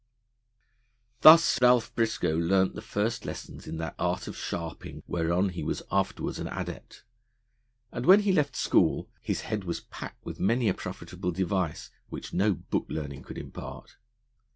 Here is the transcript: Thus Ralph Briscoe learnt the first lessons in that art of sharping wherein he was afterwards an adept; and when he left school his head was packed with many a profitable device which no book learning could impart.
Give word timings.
Thus 1.21 1.59
Ralph 1.61 1.93
Briscoe 1.93 2.35
learnt 2.35 2.73
the 2.73 2.81
first 2.81 3.23
lessons 3.23 3.67
in 3.67 3.77
that 3.77 3.93
art 3.99 4.27
of 4.27 4.35
sharping 4.35 5.03
wherein 5.05 5.49
he 5.49 5.61
was 5.63 5.83
afterwards 5.91 6.39
an 6.39 6.47
adept; 6.47 7.03
and 7.91 8.07
when 8.07 8.21
he 8.21 8.31
left 8.33 8.55
school 8.55 9.11
his 9.21 9.41
head 9.41 9.63
was 9.63 9.81
packed 9.81 10.25
with 10.25 10.39
many 10.39 10.67
a 10.67 10.73
profitable 10.73 11.29
device 11.29 11.91
which 12.09 12.33
no 12.33 12.55
book 12.55 12.87
learning 12.89 13.21
could 13.21 13.37
impart. 13.37 13.97